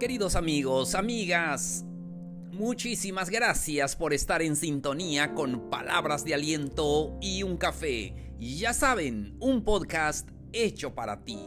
[0.00, 1.84] Queridos amigos, amigas,
[2.52, 8.32] muchísimas gracias por estar en sintonía con palabras de aliento y un café.
[8.38, 11.38] Ya saben, un podcast hecho para ti.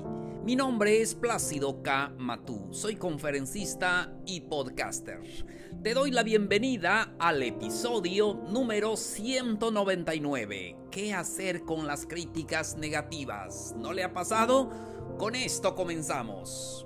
[0.45, 2.13] Mi nombre es Plácido K.
[2.20, 5.20] Matú, soy conferencista y podcaster.
[5.81, 10.77] Te doy la bienvenida al episodio número 199.
[10.91, 13.73] ¿Qué hacer con las críticas negativas?
[13.79, 14.70] ¿No le ha pasado?
[15.17, 16.85] Con esto comenzamos.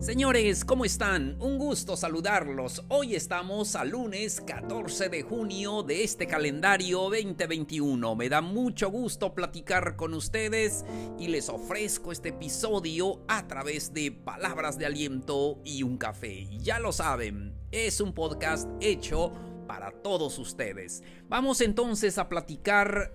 [0.00, 1.36] Señores, ¿cómo están?
[1.40, 2.82] Un gusto saludarlos.
[2.88, 8.16] Hoy estamos a lunes 14 de junio de este calendario 2021.
[8.16, 10.86] Me da mucho gusto platicar con ustedes
[11.18, 16.46] y les ofrezco este episodio a través de palabras de aliento y un café.
[16.60, 19.34] Ya lo saben, es un podcast hecho
[19.66, 21.02] para todos ustedes.
[21.28, 23.12] Vamos entonces a platicar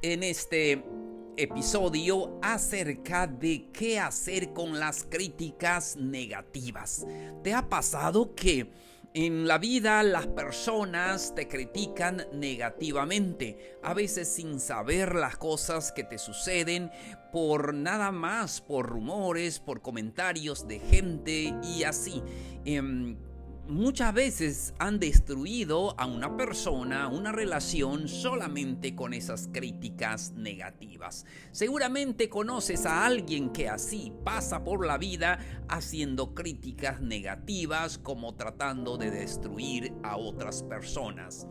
[0.00, 0.82] en este
[1.36, 7.06] episodio acerca de qué hacer con las críticas negativas.
[7.42, 8.70] ¿Te ha pasado que
[9.14, 16.02] en la vida las personas te critican negativamente, a veces sin saber las cosas que
[16.02, 16.90] te suceden,
[17.30, 22.22] por nada más, por rumores, por comentarios de gente y así.
[22.64, 23.18] Em,
[23.68, 31.24] muchas veces han destruido a una persona, una relación solamente con esas críticas negativas.
[31.52, 38.96] Seguramente conoces a alguien que así pasa por la vida haciendo críticas negativas como tratando
[38.96, 41.46] de destruir a otras personas.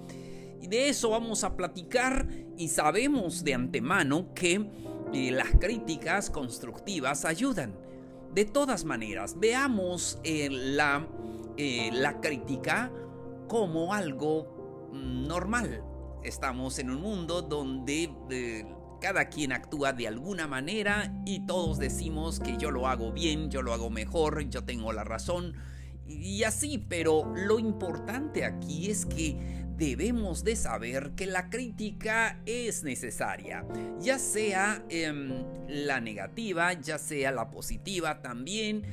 [0.61, 4.69] Y de eso vamos a platicar y sabemos de antemano que
[5.13, 7.73] eh, las críticas constructivas ayudan.
[8.33, 11.05] De todas maneras, veamos eh, la
[11.57, 12.91] eh, la crítica
[13.47, 15.83] como algo mm, normal.
[16.23, 18.65] Estamos en un mundo donde eh,
[19.01, 23.61] cada quien actúa de alguna manera y todos decimos que yo lo hago bien, yo
[23.61, 25.55] lo hago mejor, yo tengo la razón
[26.07, 32.83] y así, pero lo importante aquí es que debemos de saber que la crítica es
[32.83, 33.65] necesaria,
[33.99, 38.83] ya sea em, la negativa, ya sea la positiva también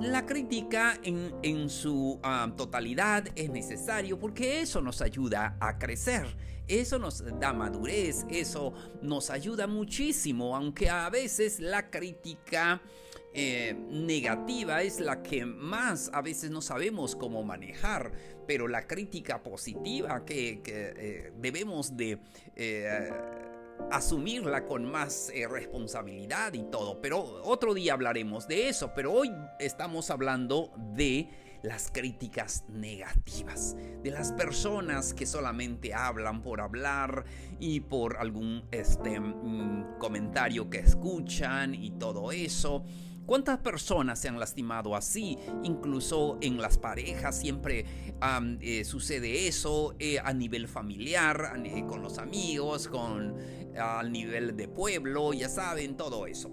[0.00, 6.26] la crítica en, su ah, totalidad es necesario porque eso nos ayuda a crecer,
[6.66, 12.80] eso nos da madurez, eso nos ayuda muchísimo, aunque a veces la crítica
[13.32, 18.12] eh, negativa es la que más a veces no sabemos cómo manejar,
[18.46, 22.18] pero la crítica positiva que, eh, debemos de...
[22.56, 23.10] Eh,
[23.90, 27.00] asumirla con más eh, responsabilidad y todo.
[27.00, 28.92] Pero otro día hablaremos de eso.
[28.94, 31.28] Pero hoy estamos hablando de
[31.62, 37.24] las críticas negativas, de las personas que solamente hablan por hablar
[37.58, 42.84] y por algún este, mm, comentario que escuchan y todo eso.
[43.30, 45.38] ¿Cuántas personas se han lastimado así?
[45.62, 47.86] Incluso en las parejas siempre
[48.60, 51.52] eh, sucede eso eh, a nivel familiar,
[51.86, 53.36] con los amigos, con
[53.78, 56.50] al nivel de pueblo, ya saben, todo eso.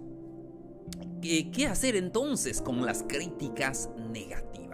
[1.19, 4.66] ¿Qué hacer entonces con las críticas negativas?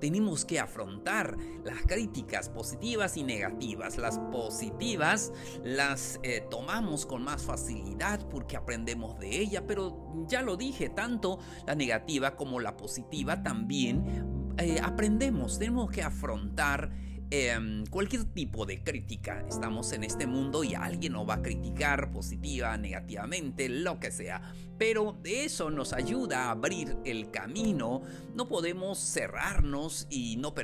[0.00, 3.98] Tenemos que afrontar las críticas positivas y negativas.
[3.98, 5.32] Las positivas
[5.62, 11.38] las eh, tomamos con más facilidad porque aprendemos de ella, pero ya lo dije, tanto
[11.66, 16.92] la negativa como la positiva también eh, aprendemos, tenemos que afrontar
[17.36, 19.44] Em, cualquier tipo de crítica.
[19.48, 24.54] Estamos en este mundo y alguien nos va a criticar positiva, negativamente, lo que sea.
[24.78, 28.02] Pero eso nos ayuda a abrir el camino.
[28.36, 30.54] No podemos cerrarnos y no,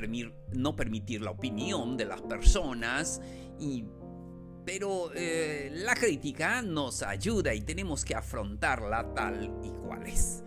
[0.53, 3.19] no permitir la opinión de las personas.
[3.59, 3.83] Y
[4.63, 10.41] pero eh, la crítica nos ayuda y tenemos que afrontarla tal y cual es.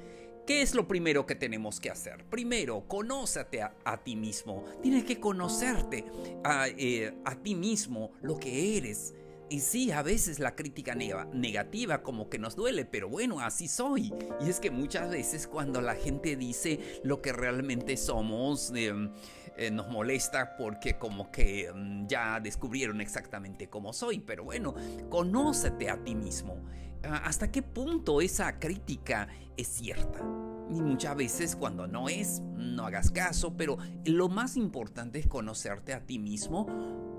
[0.47, 2.25] ¿Qué es lo primero que tenemos que hacer?
[2.27, 4.65] Primero, conócete a, ti mismo.
[4.83, 6.05] Tienes que conocerte
[6.45, 9.15] a, eh, a ti mismo, lo que eres.
[9.49, 14.13] Y sí, a veces la crítica negativa como que nos duele, pero bueno, así soy.
[14.41, 19.13] Y es que muchas veces cuando la gente dice lo que realmente somos, em,
[19.57, 24.21] eh, nos molesta porque como que em, ya descubrieron exactamente cómo soy.
[24.21, 24.75] Pero bueno,
[25.09, 26.57] conócete a ti mismo.
[27.05, 30.21] Ah, hasta qué punto esa crítica es cierta.
[30.71, 35.93] Y muchas veces cuando no es, no hagas caso, pero lo más importante es conocerte
[35.93, 36.67] a ti mismo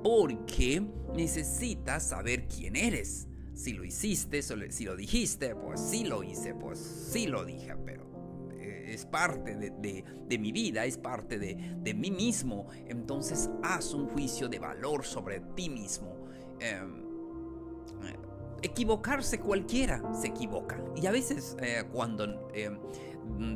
[0.04, 0.86] porque
[1.16, 3.28] necesitas saber quién eres.
[3.54, 8.06] Si lo hiciste, si lo dijiste, pues sí lo hice, pues sí lo dije, pero
[8.96, 12.68] es parte de, mi vida, es parte de, mí mismo.
[12.88, 16.28] Entonces haz un juicio de valor sobre ti mismo.
[16.60, 17.05] Em,
[18.62, 20.80] equivocarse cualquiera se equivoca.
[20.96, 22.78] Y a veces eh, cuando em,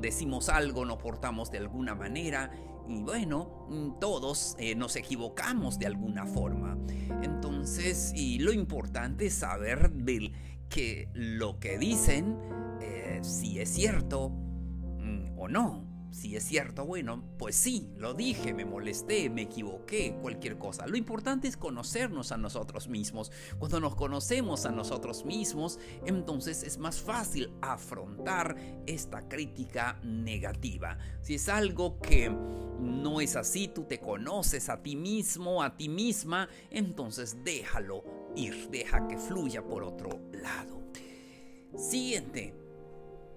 [0.01, 2.51] decimos algo, nos portamos de alguna manera
[2.87, 6.77] y bueno, mm, todos eh, nos equivocamos de alguna forma.
[7.21, 10.33] Entonces, y lo importante es saber del
[10.69, 12.37] que lo que dicen,
[12.81, 18.53] eh, si es cierto mm, o no si es cierto, bueno, pues sí, lo dije,
[18.53, 20.87] me molesté, me equivoqué, cualquier cosa.
[20.87, 23.31] Lo importante es conocernos a nosotros mismos.
[23.59, 28.55] Cuando nos conocemos a nosotros mismos, entonces es más fácil afrontar
[28.87, 30.97] esta crítica negativa.
[31.21, 35.89] Si es algo que no es así, tú te conoces a ti mismo, a ti
[35.89, 38.03] misma, entonces déjalo
[38.35, 40.81] ir, deja que fluya por otro lado.
[41.77, 42.55] Siguiente.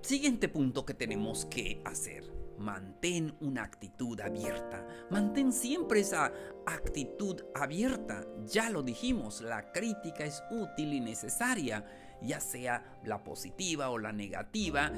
[0.01, 4.87] Siguiente punto que tenemos que hacer mantén una actitud abierta.
[5.11, 6.33] Mantén siempre esa
[6.67, 8.25] actitud abierta.
[8.47, 11.85] Ya lo dijimos, la crítica es útil y necesaria,
[12.23, 14.91] ya sea la positiva o la negativa.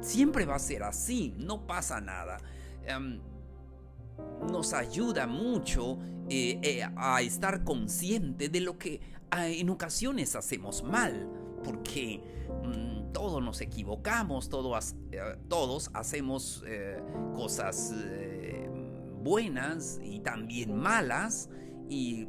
[0.00, 2.38] Siempre va a ser así, no pasa nada.
[2.86, 3.20] Em,
[4.50, 9.00] nos ayuda mucho eh, eh, a estar consciente de lo que
[9.32, 11.28] en ocasiones hacemos mal,
[11.62, 12.22] porque...
[12.64, 17.02] Mm, todos nos equivocamos, todos, eh, todos hacemos eh,
[17.34, 18.68] cosas eh,
[19.22, 21.50] buenas y también malas
[21.88, 22.26] y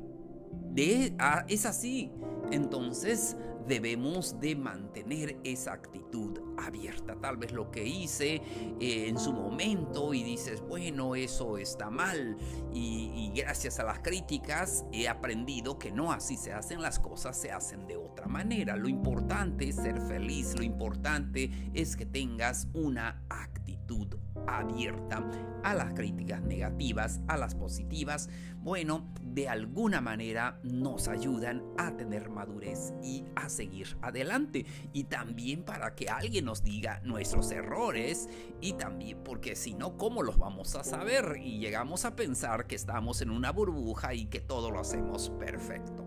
[1.20, 2.12] ah, es así.
[2.52, 3.38] Entonces
[3.68, 7.16] debemos de mantener esa actitud abierta.
[7.16, 8.42] Tal vez lo que hice
[8.80, 12.38] eh, en su momento y dices, bueno, eso está mal.
[12.74, 17.52] Y, gracias a las críticas he aprendido que no así se hacen las cosas, se
[17.52, 18.76] hacen de otra manera.
[18.76, 24.18] Lo importante es ser feliz, lo importante es que tengas una actitud
[24.48, 25.24] abierta
[25.64, 28.30] a las críticas negativas, a las positivas,
[28.64, 34.66] bueno, de alguna manera nos ayudan a tener madurez y a seguir adelante.
[34.94, 38.28] Y también para que alguien nos diga nuestros errores
[38.60, 41.38] y también porque si no, ¿cómo los vamos a saber?
[41.42, 46.06] Y llegamos a pensar que estamos en una burbuja y que todo lo hacemos perfecto.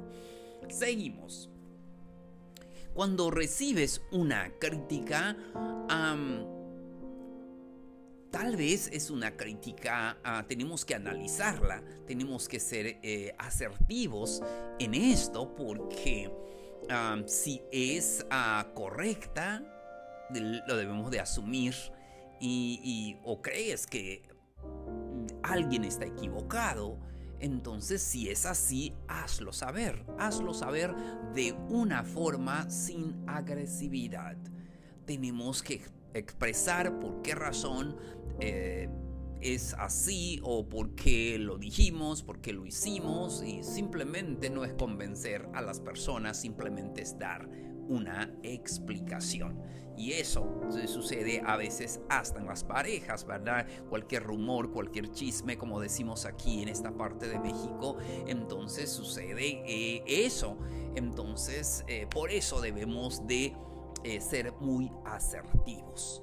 [0.69, 1.49] Seguimos.
[2.93, 5.35] Cuando recibes una crítica,
[8.31, 14.43] Tal vez es una crítica, ah, tenemos que analizarla, tenemos que ser eh, asertivos
[14.81, 16.33] en esto porque
[17.27, 19.63] si es ah, correcta,
[20.31, 21.75] lo debemos de asumir
[22.41, 24.23] y, o crees que
[25.43, 26.99] alguien está equivocado,
[27.41, 30.95] entonces si es así, hazlo saber, hazlo saber
[31.35, 34.37] de una forma sin agresividad.
[35.05, 35.83] Tenemos que
[36.15, 37.97] expresar por qué razón
[38.41, 38.89] eh,
[39.41, 44.73] es así o por qué lo dijimos, por qué lo hicimos y simplemente no es
[44.73, 47.47] convencer a las personas, simplemente es dar
[47.89, 49.61] una explicación.
[49.97, 53.67] Y eso sucede a veces hasta en las parejas, ¿verdad?
[53.89, 57.97] Cualquier rumor, cualquier chisme, como decimos aquí en esta parte de México,
[58.27, 60.59] entonces sucede eh, eso.
[60.97, 63.57] Entonces, eh, por eso debemos de
[64.21, 66.23] ser muy asertivos.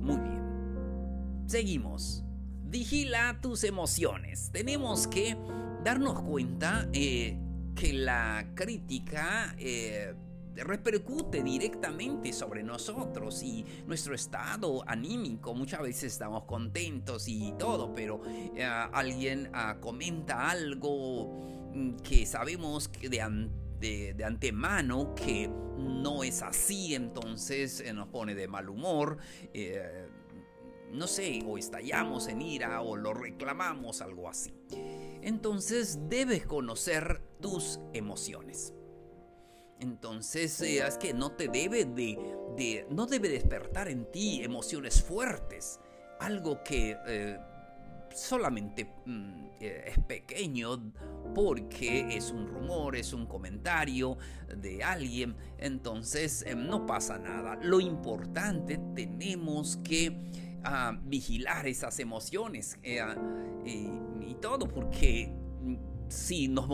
[0.00, 1.44] muy bien.
[1.46, 2.24] Seguimos.
[2.68, 4.50] Vigila tus emociones.
[4.52, 5.36] Tenemos que
[5.84, 7.38] darnos cuenta eh,
[7.76, 10.14] que la crítica eh,
[10.56, 15.54] repercute directamente sobre nosotros y nuestro estado anímico.
[15.54, 22.90] Muchas veces estamos contentos y todo, pero eh, alguien ah, comenta algo mm, que sabemos
[23.00, 29.18] de, de, antemano que no es así, entonces nos pone de mal humor
[30.92, 34.52] no sé, o estallamos en ira o lo reclamamos, algo así.
[35.26, 38.72] Entonces debes conocer tus emociones.
[39.80, 45.80] Entonces eh, es que no te debe de, no debe despertar en ti emociones fuertes,
[46.20, 47.40] algo que eh,
[48.14, 50.92] solamente mm, eh, es pequeño
[51.34, 54.16] porque es un rumor, es un comentario
[54.56, 57.58] de alguien, entonces no pasa nada.
[57.62, 63.00] Lo importante tenemos que a vigilar esas emociones eh,
[63.64, 65.32] y, todo, porque
[66.08, 66.66] si nos,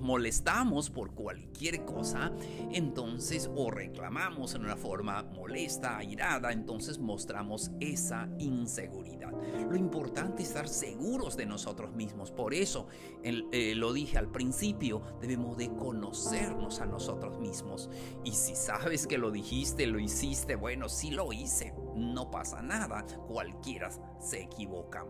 [0.00, 2.32] molestamos por cualquier cosa,
[2.72, 9.32] entonces o reclamamos en una forma molesta, airada, entonces mostramos esa inseguridad.
[9.68, 12.30] Lo importante es estar seguros de nosotros mismos.
[12.30, 12.88] Por eso,
[13.22, 17.90] eh, lo dije al principio, debemos de conocernos a nosotros mismos.
[18.24, 23.04] Y si sabes que lo dijiste, lo hiciste, bueno, sí lo hice no pasa nada,
[23.26, 25.04] cualquiera se equivoca.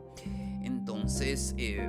[0.62, 1.88] Entonces, eh,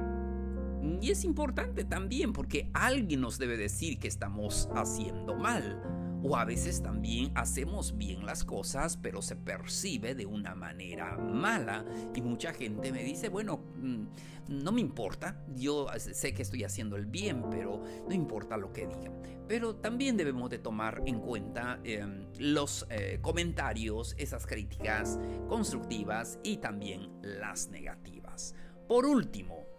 [1.02, 5.82] y es importante también porque alguien nos debe decir que estamos haciendo mal.
[6.24, 11.84] O a veces también hacemos bien las cosas, pero se percibe de una manera mala.
[12.14, 14.06] Y mucha gente me dice, bueno, mm,
[14.50, 18.86] no me importa, yo sé que estoy haciendo el bien, pero no importa lo que
[18.86, 19.20] digan.
[19.48, 26.58] Pero también debemos de tomar en cuenta em, los eh, comentarios, esas críticas constructivas y
[26.58, 28.54] también las negativas.
[28.88, 29.71] Por último,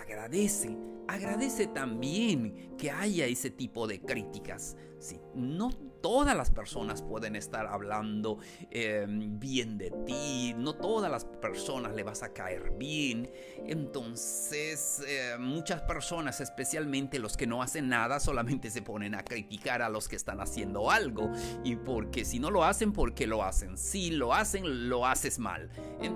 [0.00, 0.76] agradece,
[1.08, 4.76] agradece también que haya ese tipo de críticas.
[4.98, 5.70] Sí, no
[6.02, 8.38] todas las personas pueden estar hablando
[8.70, 13.30] em, bien de ti, no todas las personas le vas a caer bien.
[13.66, 19.80] Entonces, eh, muchas personas, especialmente los que no hacen nada, solamente se ponen a criticar
[19.80, 21.30] a los que están haciendo algo.
[21.64, 23.78] Y porque si no lo hacen, porque lo hacen.
[23.78, 25.70] Si lo hacen, lo haces mal.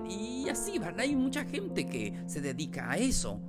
[0.08, 1.00] Y así, ¿verdad?
[1.00, 3.40] Hay mucha gente que se dedica a eso.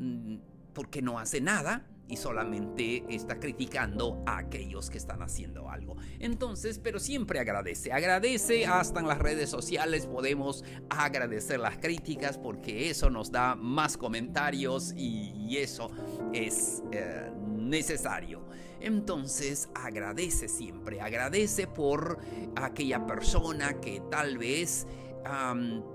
[0.00, 0.38] Mm,
[0.72, 5.96] porque no hace nada y solamente está criticando a aquellos que están haciendo algo.
[6.18, 12.88] Entonces, pero siempre agradece, agradece hasta en las redes sociales podemos agradecer las críticas porque
[12.88, 15.90] eso nos da más comentarios y eso
[16.32, 18.44] es eh, necesario.
[18.80, 22.18] Entonces agradece siempre, agradece por
[22.56, 24.86] aquella persona que tal vez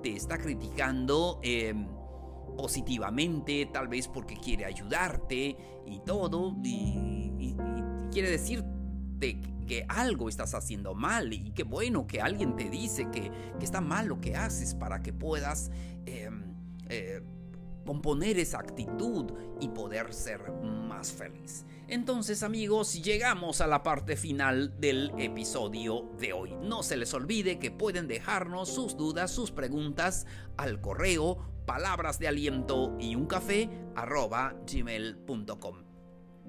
[0.04, 1.40] te está criticando.
[1.42, 1.88] Em,
[2.56, 7.56] positivamente, tal vez porque quiere ayudarte y todo, y,
[8.12, 13.32] quiere decirte que algo estás haciendo mal y qué bueno que alguien te dice que,
[13.62, 15.72] está mal lo que haces para que puedas
[16.06, 16.44] em,
[16.88, 17.22] eh,
[17.86, 21.66] componer esa actitud y poder ser más feliz.
[21.88, 26.56] Entonces amigos, llegamos a la parte final del episodio de hoy.
[26.62, 30.26] No se les olvide que pueden dejarnos sus dudas, sus preguntas
[30.58, 35.84] al correo palabras de aliento y un café arroba gmail.com.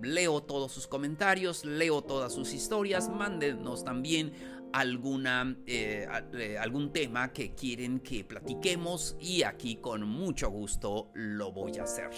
[0.02, 4.32] Leo todos sus comentarios, leo todas sus historias, mándenos también
[4.72, 11.50] alguna, eh, eh, algún tema que quieren que platiquemos y aquí con mucho gusto lo
[11.52, 12.10] voy a hacer.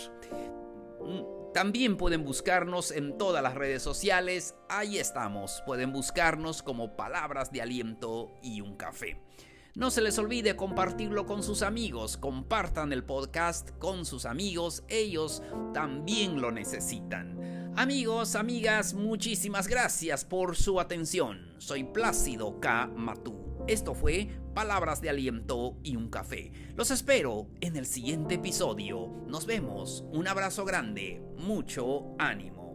[1.00, 7.52] Mm, también pueden buscarnos en todas las redes sociales, ahí estamos, pueden buscarnos como palabras
[7.52, 9.20] de aliento y un café.
[9.74, 15.42] No se les olvide compartirlo con sus amigos, compartan el podcast con sus amigos, ellos
[15.72, 17.72] también lo necesitan.
[17.76, 21.54] Amigos, amigas, muchísimas gracias por su atención.
[21.58, 22.88] Soy Plácido K.
[22.88, 23.64] Matú.
[23.68, 26.50] Esto fue Palabras de Aliento y un Café.
[26.74, 29.08] Los espero en el siguiente episodio.
[29.28, 30.04] Nos vemos.
[30.10, 31.22] Un abrazo grande.
[31.36, 32.67] Mucho ánimo.